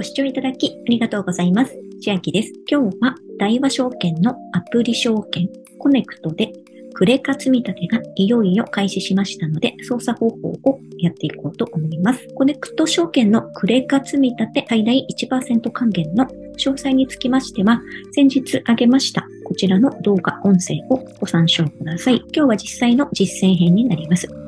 [0.00, 1.76] ご視聴いただきありがとうございます。
[2.02, 2.54] 千秋です。
[2.66, 5.46] 今日は大和証券のアプリ証券
[5.78, 6.54] コネクトで
[6.94, 12.26] クレカ積み立てがいよいよ開始しましたので、操作方法をやっていこうと思います。
[12.34, 17.82] コネクト証券のクレカ積み立て最大1%還元の詳細につきましては、
[18.12, 22.24] 先日挙げましたこちらの動画音声をご参照ください。
[22.34, 24.39] 今日は実際の実践編になります。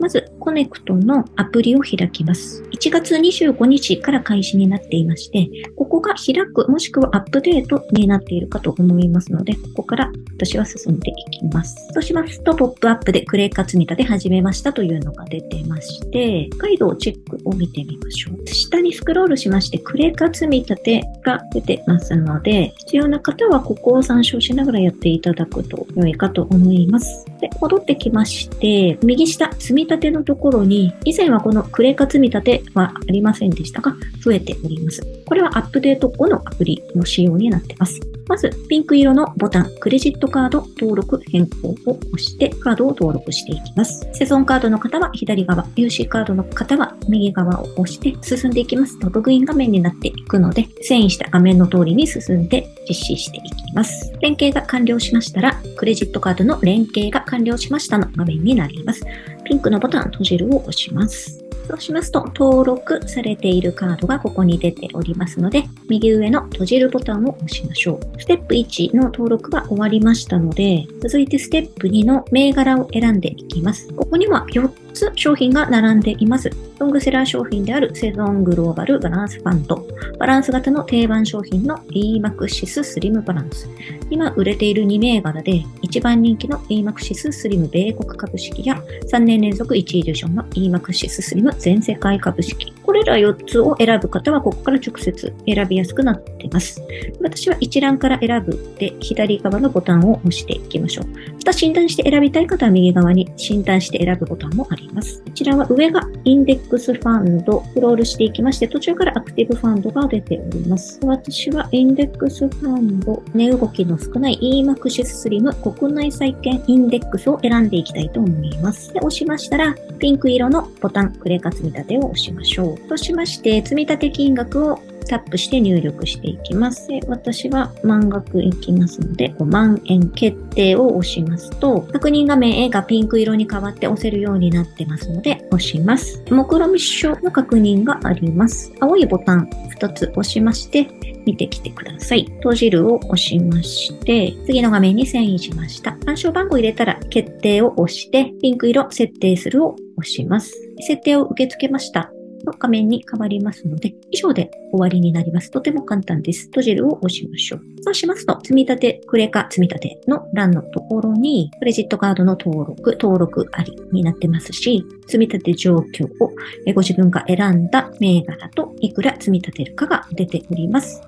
[0.00, 2.62] まず、コネクトのアプリを開きます。
[2.72, 11.76] 1月25日から開始になっていまして、ここが開く、もしくはアップデートになっているかと思いますので、ここから私は進んでいきます。
[11.92, 18.46] そうしますと、ポップアップでクレイカ積み立て始めましたというのが出てまして、ガイドをチェックを見てみましょう。
[18.46, 27.26] 下にスクロールしまして、クレイカ積み立てが出てますので、必要な方はここを参照しながらやっていただくと良いかと思います。
[27.40, 35.02] で、戻ってきまして、右下、積み立てのところに、以前はこのクレカ積立はありませんでしたが、増えております。
[35.26, 38.00] これはアップデート後のアプリの仕様になっています。
[38.28, 44.08] まず、ピンク色のボタン、クレジットカード登録変更を押してカードを登録していきます。
[44.12, 54.12] セゾンカードの方は左側、UC カードの方は右側を押して進んでいきますと、ログイン画面になっていくので、遷移した画面の通りに進んで実施していきます。
[54.20, 59.02] 連携が完了しましたら、クレジットカードの連携が完了しましたの画面になります。
[59.50, 61.44] ピンクのボタン、閉じるを押します。
[61.66, 68.20] そうしますと、登録されているカードがここに出ておりますので、右上の閉じるボタンを押しましょう。
[68.20, 73.92] ステップ1の登録が終わりましたので、続いてステップ2の銘柄を選んでいきます。
[73.92, 76.50] ここには4つ商品が並んでいます。
[76.78, 79.86] ロングセラー商品であるセゾングローバルバランスファンド、
[80.18, 83.68] バランス型の定番商品の EMAXIS スリムバランス。
[84.10, 92.72] 今売れている2銘柄で、一番人気の EMAXIS スリム米国株式や3年連続1位受賞の EMAXIS スリム全世界株式。
[92.82, 96.82] これら4つを選ぶ方はここから直接選びやすくなっています。
[97.20, 101.06] 私は一覧から選ぶで左側のボタンを押していきましょう。
[101.06, 105.22] また診断して選びたい方は右側に診断して選ぶボタンもあります。
[105.22, 111.00] こちらは上がインデックスファンド、クロールしていきまして、途中からアクティブファンドが出ております。
[111.04, 118.92] 私はインデックスファンド、値動きの少ない EMAXIS スリム国内債券インデックスを選んでいきたいと思います。
[118.92, 122.88] で押しましたら、ピンク色のボタン、クレカ積み立てを押しましょう。
[122.88, 124.78] そうしまして、積立金額を
[125.10, 126.86] タップして入力していきます。
[126.86, 136.22] で私は満額いきますので、5万円決定を押しますと、確認画面 A がピンク色に変わって押せるようになってますので、押します。
[136.30, 138.72] 目論見書の確認があります。
[138.78, 140.88] 青いボタン2つ押しまして、
[141.26, 142.24] 見てきてください。
[142.36, 145.96] 閉じるを押しまして、次の画面に遷移しました。
[146.06, 150.54] 暗証番号入れたら決定を押して、ピンク色設定するを押します。
[150.80, 152.12] 設定を受け付けました。
[152.44, 155.50] の画面に変わりますので、以上で終わりになります。
[155.50, 156.46] とても簡単です。
[156.46, 157.60] 閉じるを押しましょう。
[157.82, 166.32] そうしますと、積み立て、クレカ積み立ての欄のところに、クレジットカードの登録、登録ありになってますし、積み立て状況を
[166.74, 171.02] ご自分が選んだ銘柄といくら積み立てるかが出ております。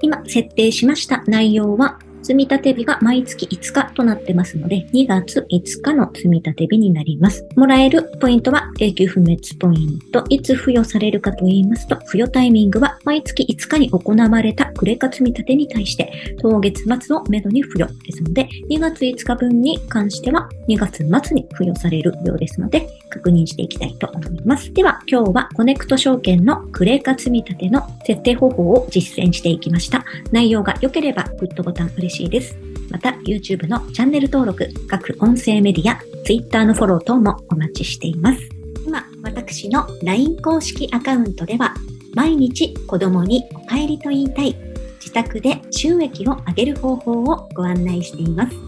[0.00, 1.98] 今設定しました内容は
[2.28, 7.48] 積立日が毎月5日となってますので、2月5日の積立日になります。
[7.56, 10.22] もらえるポイントは永久不滅ポイント。
[10.28, 16.12] いつ付与されるかと言いますと、付与タイミングは毎月5日に行われたクレカ積立に対して、
[16.42, 22.86] 当月末をめどに付与ですので、2月5日分に関しては2月末に付与されるようですので、
[23.18, 24.72] 確認していきたいと思います。
[24.72, 30.04] では、今日はコネクト証券のクレカ積立の設定方法を実践していきました。
[30.30, 32.56] 内容が良ければグッドボタン嬉しいです。
[32.90, 38.40] また、YouTube のチャンネル登録、各音声メディア、Twitter のフォロー等もお待ちしています。
[38.86, 41.74] 今、私の LINE 公式アカウントでは、
[42.14, 44.56] 毎日子供にお帰りと言いたい、
[44.98, 48.67] 自宅で収益を上げる方法をご案内しています。